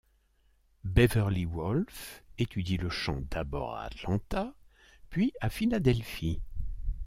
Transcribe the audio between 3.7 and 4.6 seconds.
à Atlanta,